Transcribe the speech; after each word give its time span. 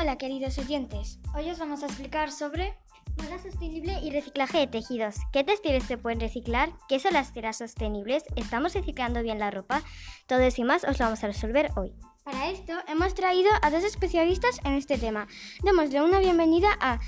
Hola 0.00 0.16
queridos 0.16 0.56
oyentes, 0.58 1.18
hoy 1.34 1.50
os 1.50 1.58
vamos 1.58 1.82
a 1.82 1.86
explicar 1.86 2.30
sobre 2.30 2.78
moda 3.16 3.36
sostenible 3.42 3.98
y 4.00 4.10
reciclaje 4.10 4.58
de 4.58 4.66
tejidos. 4.68 5.16
¿Qué 5.32 5.42
textiles 5.42 5.82
se 5.82 5.98
pueden 5.98 6.20
reciclar? 6.20 6.70
¿Qué 6.88 7.00
son 7.00 7.14
las 7.14 7.32
telas 7.32 7.56
sostenibles? 7.58 8.22
¿Estamos 8.36 8.74
reciclando 8.74 9.24
bien 9.24 9.40
la 9.40 9.50
ropa? 9.50 9.82
Todo 10.28 10.46
y 10.56 10.62
más 10.62 10.84
os 10.84 11.00
lo 11.00 11.06
vamos 11.06 11.24
a 11.24 11.26
resolver 11.26 11.70
hoy. 11.74 11.96
Para 12.22 12.48
esto 12.48 12.74
hemos 12.86 13.14
traído 13.14 13.50
a 13.60 13.70
dos 13.72 13.82
especialistas 13.82 14.60
en 14.64 14.74
este 14.74 14.98
tema. 14.98 15.26
Démosle 15.64 16.00
una 16.00 16.20
bienvenida 16.20 16.68
a 16.80 17.00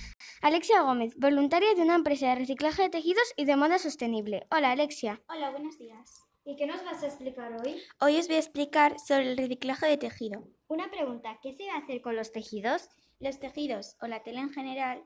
Alexia 0.42 0.82
Gómez, 0.82 1.14
voluntaria 1.16 1.72
de 1.76 1.82
una 1.82 1.94
empresa 1.94 2.30
de 2.30 2.34
reciclaje 2.34 2.82
de 2.82 2.90
tejidos 2.90 3.32
y 3.36 3.44
de 3.44 3.54
moda 3.54 3.78
sostenible. 3.78 4.48
Hola 4.50 4.72
Alexia. 4.72 5.22
Hola, 5.28 5.50
buenos 5.50 5.78
días. 5.78 6.29
¿Y 6.50 6.56
qué 6.56 6.66
nos 6.66 6.84
vas 6.84 7.00
a 7.04 7.06
explicar 7.06 7.52
hoy? 7.52 7.80
Hoy 8.00 8.18
os 8.18 8.26
voy 8.26 8.34
a 8.34 8.40
explicar 8.40 8.98
sobre 8.98 9.30
el 9.30 9.36
reciclaje 9.36 9.86
de 9.86 9.96
tejido. 9.96 10.42
Una 10.66 10.90
pregunta, 10.90 11.38
¿qué 11.40 11.54
se 11.54 11.68
va 11.68 11.74
a 11.74 11.78
hacer 11.78 12.02
con 12.02 12.16
los 12.16 12.32
tejidos? 12.32 12.88
Los 13.20 13.38
tejidos 13.38 13.96
o 14.00 14.08
la 14.08 14.24
tela 14.24 14.40
en 14.40 14.52
general 14.52 15.04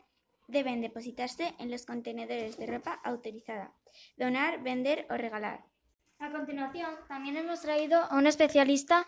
deben 0.48 0.80
depositarse 0.80 1.54
en 1.58 1.70
los 1.70 1.84
contenedores 1.84 2.56
de 2.56 2.66
ropa 2.66 2.98
autorizada, 3.04 3.74
donar, 4.16 4.62
vender 4.62 5.06
o 5.10 5.18
regalar. 5.18 5.66
A 6.18 6.32
continuación, 6.32 6.94
también 7.08 7.36
hemos 7.36 7.60
traído 7.60 8.00
a 8.04 8.16
un 8.16 8.26
especialista 8.26 9.06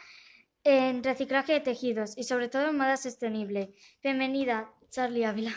en 0.63 1.03
reciclaje 1.03 1.55
de 1.55 1.61
tejidos 1.61 2.19
y 2.19 2.25
sobre 2.25 2.51
todo 2.51 2.69
en 2.69 2.77
moda 2.77 2.99
sostenible. 2.99 3.73
Bienvenida, 4.03 4.71
Charlie 4.91 5.25
Ávila. 5.25 5.55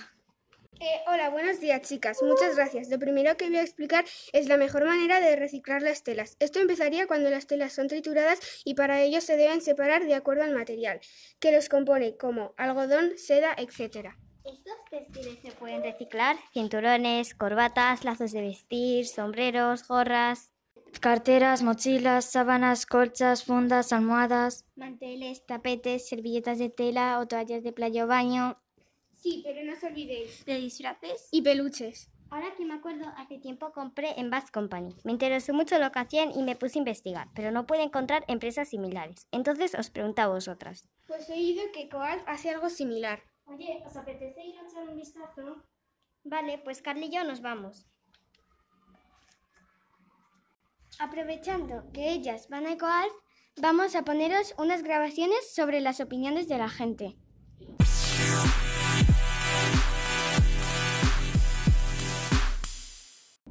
Eh, 0.81 1.03
hola, 1.07 1.29
buenos 1.29 1.59
días 1.59 1.81
chicas, 1.81 2.23
muchas 2.23 2.55
gracias. 2.55 2.87
Lo 2.89 2.97
primero 2.99 3.35
que 3.35 3.49
voy 3.49 3.57
a 3.57 3.63
explicar 3.63 4.05
es 4.31 4.47
la 4.47 4.55
mejor 4.55 4.85
manera 4.85 5.19
de 5.19 5.35
reciclar 5.35 5.81
las 5.81 6.03
telas. 6.03 6.37
Esto 6.39 6.59
empezaría 6.59 7.05
cuando 7.05 7.29
las 7.29 7.47
telas 7.47 7.73
son 7.73 7.89
trituradas 7.89 8.39
y 8.63 8.75
para 8.75 9.01
ello 9.01 9.19
se 9.19 9.35
deben 9.35 9.59
separar 9.59 10.05
de 10.05 10.15
acuerdo 10.15 10.43
al 10.43 10.55
material 10.55 11.01
que 11.39 11.51
los 11.51 11.67
compone, 11.67 12.15
como 12.15 12.53
algodón, 12.55 13.17
seda, 13.17 13.53
etc. 13.57 14.15
¿Estos 14.45 14.77
textiles 14.89 15.39
se 15.41 15.51
pueden 15.51 15.83
reciclar? 15.83 16.37
Cinturones, 16.53 17.35
corbatas, 17.35 18.05
lazos 18.05 18.31
de 18.31 18.39
vestir, 18.41 19.05
sombreros, 19.05 19.85
gorras. 19.85 20.53
Carteras, 21.01 21.61
mochilas, 21.61 22.31
sábanas, 22.31 22.85
colchas, 22.85 23.43
fundas, 23.43 23.91
almohadas. 23.91 24.65
Manteles, 24.77 25.45
tapetes, 25.45 26.07
servilletas 26.07 26.57
de 26.57 26.69
tela 26.69 27.19
o 27.19 27.27
toallas 27.27 27.63
de 27.63 27.73
playa 27.73 28.05
o 28.05 28.07
baño. 28.07 28.57
Sí, 29.21 29.41
pero 29.45 29.63
no 29.63 29.73
os 29.73 29.83
olvidéis. 29.83 30.45
De 30.45 30.55
disfraces 30.55 31.27
Y 31.31 31.41
peluches. 31.41 32.09
Ahora 32.31 32.53
que 32.55 32.63
me 32.63 32.75
acuerdo, 32.75 33.05
hace 33.17 33.39
tiempo 33.39 33.71
compré 33.71 34.19
en 34.19 34.29
Bass 34.29 34.51
Company. 34.51 34.95
Me 35.03 35.11
interesó 35.11 35.51
mucho 35.51 35.79
lo 35.79 35.91
que 35.91 35.99
hacían 35.99 36.31
y 36.31 36.43
me 36.43 36.55
puse 36.55 36.77
a 36.77 36.81
investigar, 36.81 37.27
pero 37.33 37.51
no 37.51 37.65
pude 37.65 37.81
encontrar 37.81 38.23
empresas 38.27 38.69
similares. 38.69 39.27
Entonces 39.31 39.73
os 39.73 39.89
pregunto 39.89 40.21
a 40.21 40.27
vosotras. 40.27 40.87
Pues 41.07 41.27
he 41.29 41.33
oído 41.33 41.63
que 41.73 41.89
Coal 41.89 42.21
hace 42.27 42.51
algo 42.51 42.69
similar. 42.69 43.23
Oye, 43.45 43.81
¿os 43.83 43.95
apetece 43.97 44.45
ir 44.45 44.59
a 44.59 44.67
echar 44.67 44.87
un 44.87 44.95
vistazo? 44.95 45.63
Vale, 46.23 46.59
pues 46.59 46.83
Carly 46.83 47.07
y 47.07 47.09
yo 47.09 47.23
nos 47.23 47.41
vamos. 47.41 47.87
Aprovechando 50.99 51.91
que 51.93 52.11
ellas 52.11 52.47
van 52.49 52.67
a 52.67 52.73
EcoAlf, 52.73 53.13
vamos 53.57 53.95
a 53.95 54.03
poneros 54.03 54.53
unas 54.59 54.83
grabaciones 54.83 55.51
sobre 55.55 55.81
las 55.81 55.99
opiniones 55.99 56.47
de 56.47 56.57
la 56.59 56.69
gente. 56.69 57.17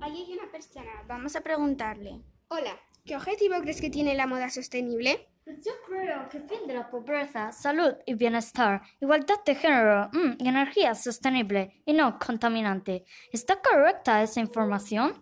Ahí 0.08 0.24
hay 0.26 0.38
una 0.38 0.50
persona, 0.50 0.90
vamos 1.06 1.36
a 1.36 1.42
preguntarle. 1.42 2.22
Hola, 2.48 2.80
¿qué 3.04 3.14
objetivo 3.14 3.56
crees 3.60 3.78
que 3.78 3.90
tiene 3.90 4.14
la 4.14 4.26
moda 4.26 4.48
sostenible? 4.48 5.28
Pues 5.44 5.58
yo 5.62 5.72
creo 5.86 6.26
que 6.30 6.40
fin 6.40 6.66
de 6.66 6.72
la 6.72 6.88
pobreza, 6.88 7.52
salud 7.52 7.92
y 8.06 8.14
bienestar, 8.14 8.80
igualdad 9.02 9.44
de 9.44 9.54
género 9.54 10.08
mm, 10.14 10.42
y 10.42 10.48
energía 10.48 10.94
sostenible 10.94 11.82
y 11.84 11.92
no 11.92 12.18
contaminante. 12.18 13.04
¿Está 13.32 13.60
correcta 13.60 14.22
esa 14.22 14.40
información? 14.40 15.12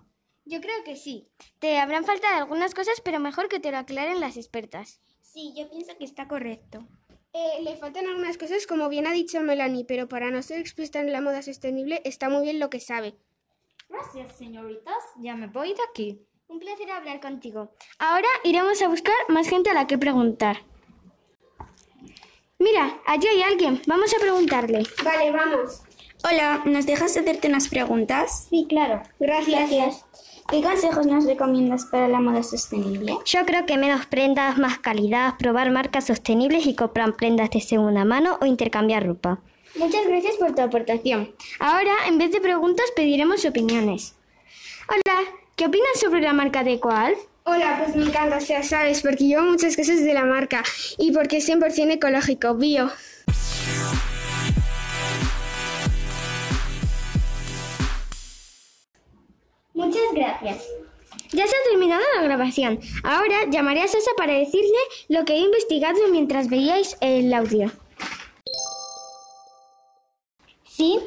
Yo 0.45 0.61
creo 0.61 0.85
que 0.85 0.95
sí. 0.95 1.29
Te 1.59 1.81
habrán 1.81 2.05
faltado 2.05 2.37
algunas 2.37 2.73
cosas, 2.73 3.01
pero 3.05 3.19
mejor 3.19 3.49
que 3.49 3.59
te 3.59 3.73
lo 3.73 3.79
aclaren 3.79 4.21
las 4.21 4.37
expertas. 4.37 5.01
Sí, 5.21 5.53
yo 5.57 5.69
pienso 5.69 5.99
que 5.99 6.05
está 6.05 6.29
correcto. 6.29 6.87
Eh, 7.33 7.61
le 7.65 7.77
faltan 7.77 8.07
algunas 8.07 8.39
cosas, 8.39 8.69
como 8.69 8.89
bien 8.89 9.09
ha 9.09 9.13
dicho 9.13 9.41
Melanie, 9.41 9.85
pero 9.85 10.09
para 10.09 10.31
no 10.31 10.43
ser 10.43 10.61
expuesta 10.61 11.01
en 11.01 11.11
la 11.11 11.21
moda 11.21 11.43
sostenible 11.43 12.03
está 12.05 12.29
muy 12.29 12.45
bien 12.45 12.61
lo 12.61 12.71
que 12.71 12.79
sabe. 12.79 13.17
Gracias, 13.89 14.37
señoritas. 14.37 14.97
Ya 15.19 15.35
me 15.35 15.47
voy 15.47 15.69
de 15.69 15.83
aquí. 15.91 16.21
Un 16.49 16.59
placer 16.61 16.91
hablar 16.91 17.21
contigo. 17.21 17.71
Ahora 17.99 18.29
iremos 18.45 18.81
a 18.83 18.89
buscar 18.89 19.15
más 19.29 19.49
gente 19.49 19.71
a 19.71 19.75
la 19.75 19.87
que 19.87 19.99
preguntar. 19.99 20.59
Mira, 22.59 23.01
allí 23.07 23.27
hay 23.27 23.43
alguien. 23.43 23.83
Vamos 23.87 24.15
a 24.15 24.19
preguntarle. 24.21 24.83
Vale, 25.05 25.31
vamos. 25.31 25.83
Hola, 26.25 26.63
¿nos 26.65 26.87
dejas 26.87 27.17
hacerte 27.17 27.49
unas 27.49 27.69
preguntas? 27.69 28.47
Sí, 28.49 28.67
claro. 28.69 29.03
Gracias. 29.21 30.05
¿Qué 30.49 30.63
consejos 30.63 31.07
nos 31.07 31.25
recomiendas 31.25 31.87
para 31.87 32.09
la 32.09 32.21
moda 32.21 32.43
sostenible? 32.43 33.19
Yo 33.25 33.45
creo 33.45 33.67
que 33.67 33.77
menos 33.77 34.07
prendas, 34.07 34.59
más 34.59 34.79
calidad, 34.79 35.37
probar 35.39 35.71
marcas 35.71 36.07
sostenibles 36.07 36.67
y 36.67 36.77
comprar 36.77 37.17
prendas 37.17 37.51
de 37.51 37.61
segunda 37.61 38.05
mano 38.05 38.39
o 38.41 38.47
intercambiar 38.47 39.05
ropa. 39.07 39.41
Muchas 39.79 40.07
gracias 40.07 40.37
por 40.37 40.55
tu 40.55 40.63
aportación. 40.63 41.35
Ahora, 41.59 41.95
en 42.07 42.17
vez 42.17 42.33
de 42.33 42.41
preguntas, 42.41 42.87
pediremos 42.97 43.45
opiniones. 43.45 44.15
Hola, 44.89 45.21
¿qué 45.55 45.67
opinas 45.67 46.01
sobre 46.01 46.23
la 46.23 46.33
marca 46.33 46.65
de 46.65 46.75
EcoAlf? 46.75 47.19
Hola, 47.45 47.83
pues 47.83 47.95
me 47.95 48.07
encanta, 48.07 48.39
o 48.39 48.41
sea, 48.41 48.63
sabes, 48.63 49.03
porque 49.03 49.25
llevo 49.25 49.43
muchas 49.43 49.77
cosas 49.77 50.03
de 50.03 50.15
la 50.15 50.25
marca 50.25 50.65
y 50.99 51.13
porque 51.13 51.37
es 51.37 51.49
100% 51.49 51.93
ecológico, 51.93 52.55
bio. 52.55 52.91
Muchas 59.75 60.03
gracias. 60.15 60.65
Ya 61.33 61.47
se 61.47 61.55
ha 61.55 61.71
terminado 61.71 62.03
la 62.17 62.23
grabación. 62.23 62.81
Ahora 63.05 63.45
llamaré 63.51 63.83
a 63.83 63.89
Sasa 63.89 64.11
para 64.17 64.33
decirle 64.33 64.79
lo 65.09 65.25
que 65.27 65.35
he 65.35 65.39
investigado 65.39 65.99
mientras 66.11 66.49
veíais 66.49 66.97
el 67.01 67.33
audio. 67.35 67.71
¿Sí? 70.77 71.01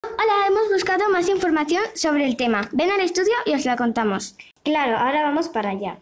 Hola, 0.00 0.46
hemos 0.46 0.68
buscado 0.72 1.08
más 1.10 1.28
información 1.28 1.82
sobre 1.94 2.24
el 2.24 2.36
tema. 2.36 2.68
Ven 2.70 2.92
al 2.92 3.00
estudio 3.00 3.32
y 3.46 3.52
os 3.52 3.64
la 3.64 3.74
contamos. 3.74 4.36
Claro, 4.62 4.96
ahora 4.96 5.24
vamos 5.24 5.48
para 5.48 5.70
allá. 5.70 5.98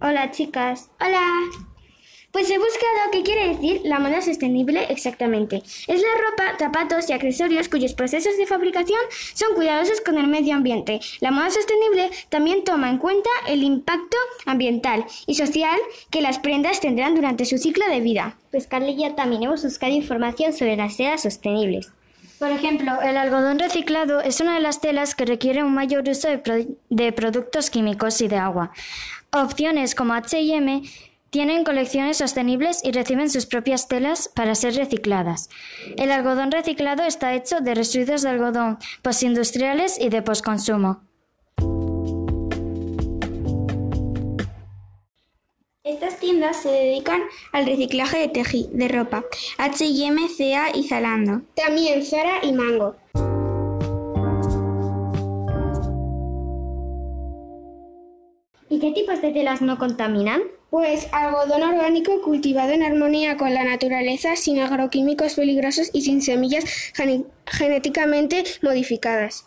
Hola, 0.00 0.32
chicas. 0.32 0.90
Hola. 0.98 1.67
Pues 2.30 2.50
he 2.50 2.58
buscado 2.58 3.10
qué 3.10 3.22
quiere 3.22 3.48
decir 3.48 3.80
la 3.84 3.98
moda 3.98 4.20
sostenible 4.20 4.84
exactamente. 4.90 5.62
Es 5.86 6.02
la 6.02 6.08
ropa, 6.30 6.58
zapatos 6.58 7.08
y 7.08 7.12
accesorios 7.14 7.68
cuyos 7.70 7.94
procesos 7.94 8.36
de 8.36 8.46
fabricación 8.46 9.00
son 9.34 9.54
cuidadosos 9.54 10.00
con 10.02 10.18
el 10.18 10.26
medio 10.28 10.54
ambiente. 10.54 11.00
La 11.20 11.30
moda 11.30 11.50
sostenible 11.50 12.10
también 12.28 12.64
toma 12.64 12.90
en 12.90 12.98
cuenta 12.98 13.30
el 13.48 13.62
impacto 13.62 14.16
ambiental 14.44 15.06
y 15.26 15.34
social 15.36 15.78
que 16.10 16.20
las 16.20 16.38
prendas 16.38 16.80
tendrán 16.80 17.14
durante 17.14 17.46
su 17.46 17.56
ciclo 17.58 17.86
de 17.88 18.00
vida. 18.00 18.36
Pues 18.50 18.66
Carly 18.66 18.90
y 18.92 19.02
yo 19.02 19.14
también 19.14 19.42
hemos 19.44 19.64
buscado 19.64 19.92
información 19.92 20.52
sobre 20.52 20.76
las 20.76 20.96
telas 20.98 21.22
sostenibles. 21.22 21.90
Por 22.38 22.50
ejemplo, 22.52 23.00
el 23.02 23.16
algodón 23.16 23.58
reciclado 23.58 24.20
es 24.20 24.40
una 24.40 24.54
de 24.54 24.60
las 24.60 24.80
telas 24.80 25.14
que 25.16 25.24
requiere 25.24 25.64
un 25.64 25.74
mayor 25.74 26.08
uso 26.08 26.28
de, 26.28 26.38
pro- 26.38 26.66
de 26.90 27.12
productos 27.12 27.68
químicos 27.70 28.20
y 28.20 28.28
de 28.28 28.36
agua. 28.36 28.70
Opciones 29.32 29.94
como 29.94 30.14
H&M 30.14 30.82
tienen 31.30 31.64
colecciones 31.64 32.16
sostenibles 32.16 32.80
y 32.82 32.92
reciben 32.92 33.30
sus 33.30 33.46
propias 33.46 33.88
telas 33.88 34.28
para 34.34 34.54
ser 34.54 34.74
recicladas. 34.74 35.50
El 35.96 36.10
algodón 36.10 36.50
reciclado 36.50 37.02
está 37.04 37.34
hecho 37.34 37.60
de 37.60 37.74
residuos 37.74 38.22
de 38.22 38.30
algodón 38.30 38.78
postindustriales 39.02 40.00
y 40.00 40.08
de 40.08 40.22
postconsumo. 40.22 41.02
Estas 45.84 46.18
tiendas 46.18 46.62
se 46.62 46.70
dedican 46.70 47.22
al 47.52 47.64
reciclaje 47.64 48.18
de 48.18 48.28
teji 48.28 48.68
de 48.72 48.88
ropa. 48.88 49.24
H&M, 49.56 50.20
CA 50.36 50.70
y 50.74 50.84
Zalando. 50.84 51.42
También 51.54 52.04
Zara 52.04 52.40
y 52.42 52.52
Mango. 52.52 52.96
¿Y 58.70 58.80
qué 58.80 58.92
tipos 58.92 59.22
de 59.22 59.32
telas 59.32 59.62
no 59.62 59.78
contaminan? 59.78 60.42
Pues 60.70 61.08
algodón 61.12 61.62
orgánico 61.62 62.20
cultivado 62.22 62.72
en 62.72 62.82
armonía 62.82 63.38
con 63.38 63.54
la 63.54 63.64
naturaleza, 63.64 64.36
sin 64.36 64.60
agroquímicos 64.60 65.34
peligrosos 65.34 65.88
y 65.94 66.02
sin 66.02 66.20
semillas 66.20 66.64
genéticamente 67.46 68.44
modificadas. 68.62 69.44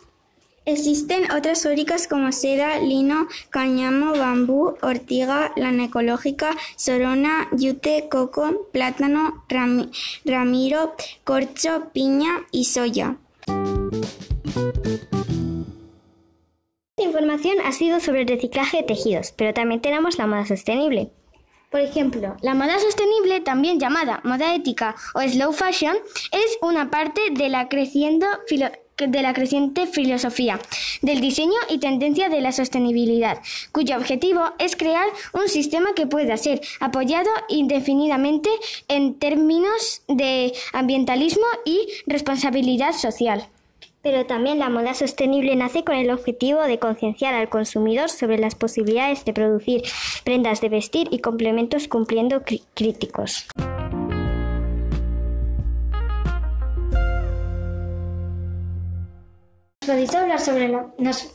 Existen 0.64 1.30
otras 1.32 1.62
fábricas 1.64 2.06
como 2.06 2.30
seda, 2.32 2.78
lino, 2.78 3.26
cáñamo, 3.50 4.12
bambú, 4.16 4.76
ortiga, 4.80 5.52
lana 5.56 5.84
ecológica, 5.86 6.56
sorona, 6.76 7.48
yute, 7.52 8.08
coco, 8.08 8.68
plátano, 8.72 9.44
rami- 9.48 9.90
ramiro, 10.24 10.94
corcho, 11.24 11.90
piña 11.92 12.46
y 12.52 12.64
soya. 12.64 13.16
Esta 16.94 17.08
información 17.08 17.56
ha 17.64 17.72
sido 17.72 18.00
sobre 18.00 18.20
el 18.20 18.28
reciclaje 18.28 18.76
de 18.76 18.82
tejidos, 18.82 19.32
pero 19.32 19.54
también 19.54 19.80
tenemos 19.80 20.18
la 20.18 20.26
moda 20.26 20.44
sostenible. 20.44 21.10
Por 21.70 21.80
ejemplo, 21.80 22.36
la 22.42 22.52
moda 22.52 22.78
sostenible, 22.78 23.40
también 23.40 23.80
llamada 23.80 24.20
moda 24.24 24.54
ética 24.54 24.94
o 25.14 25.22
slow 25.22 25.54
fashion, 25.54 25.96
es 26.32 26.58
una 26.60 26.90
parte 26.90 27.22
de 27.30 27.48
la, 27.48 27.70
creciendo 27.70 28.26
de 28.98 29.22
la 29.22 29.32
creciente 29.32 29.86
filosofía 29.86 30.60
del 31.00 31.22
diseño 31.22 31.58
y 31.70 31.78
tendencia 31.78 32.28
de 32.28 32.42
la 32.42 32.52
sostenibilidad, 32.52 33.40
cuyo 33.72 33.96
objetivo 33.96 34.52
es 34.58 34.76
crear 34.76 35.06
un 35.32 35.48
sistema 35.48 35.94
que 35.94 36.06
pueda 36.06 36.36
ser 36.36 36.60
apoyado 36.78 37.30
indefinidamente 37.48 38.50
en 38.88 39.18
términos 39.18 40.02
de 40.08 40.52
ambientalismo 40.74 41.46
y 41.64 41.88
responsabilidad 42.06 42.92
social. 42.92 43.48
Pero 44.02 44.26
también 44.26 44.58
la 44.58 44.68
moda 44.68 44.94
sostenible 44.94 45.54
nace 45.54 45.84
con 45.84 45.94
el 45.94 46.10
objetivo 46.10 46.62
de 46.62 46.80
concienciar 46.80 47.34
al 47.34 47.48
consumidor 47.48 48.10
sobre 48.10 48.36
las 48.36 48.56
posibilidades 48.56 49.24
de 49.24 49.32
producir 49.32 49.82
prendas 50.24 50.60
de 50.60 50.68
vestir 50.68 51.08
y 51.12 51.20
complementos 51.20 51.86
cumpliendo 51.86 52.42
críticos. 52.74 53.46
¿Nos 59.82 59.90
podéis 59.90 60.14
hablar 60.14 60.40
sobre 60.40 60.68
la, 60.68 60.86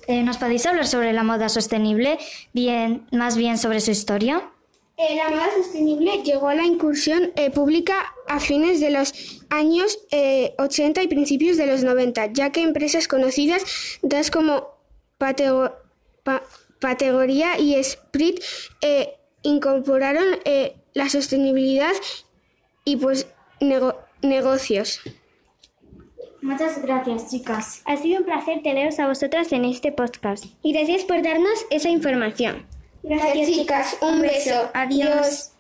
eh, 0.08 0.24
¿nos 0.24 0.38
podéis 0.38 0.66
hablar 0.66 0.88
sobre 0.88 1.14
la 1.14 1.24
moda 1.24 1.50
sostenible, 1.50 2.18
bien, 2.54 3.06
más 3.12 3.38
bien 3.38 3.58
sobre 3.58 3.80
su 3.82 3.92
historia? 3.92 4.42
Eh, 5.00 5.16
la 5.16 5.30
moda 5.30 5.50
sostenible 5.56 6.24
llegó 6.24 6.48
a 6.48 6.56
la 6.56 6.66
incursión 6.66 7.32
eh, 7.36 7.52
pública 7.52 8.16
a 8.28 8.40
fines 8.40 8.80
de 8.80 8.90
los 8.90 9.14
años 9.52 10.00
80 10.58 11.02
eh, 11.02 11.04
y 11.04 11.08
principios 11.08 11.56
de 11.58 11.68
los 11.68 11.84
90, 11.84 12.34
ya 12.34 12.52
que 12.52 12.64
empresas 12.64 13.08
conocidas, 13.08 13.64
tales 14.10 14.32
como 14.32 14.70
Pategoría 16.80 17.60
y 17.60 17.82
Sprit, 17.84 18.40
incorporaron 19.44 20.26
la 20.94 21.10
sostenibilidad 21.10 21.94
y 22.84 22.98
pues 22.98 23.28
negocios. 24.24 25.00
Muchas 26.42 26.82
gracias, 26.82 27.30
chicas. 27.30 27.82
Ha 27.86 27.98
sido 27.98 28.20
un 28.20 28.26
placer 28.26 28.64
teneros 28.64 29.00
a 29.00 29.08
vosotras 29.08 29.52
en 29.52 29.66
este 29.66 29.92
podcast. 29.92 30.46
Y 30.64 30.74
gracias 30.74 31.04
por 31.04 31.22
darnos 31.22 31.66
esa 31.70 31.90
información. 31.90 32.66
Gracias, 33.08 33.48
chicas. 33.48 33.98
Un 34.02 34.22
beso. 34.22 34.70
Adiós. 34.74 35.52